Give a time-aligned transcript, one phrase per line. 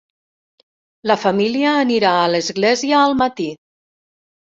[1.11, 3.51] La família anirà a l'església al matí.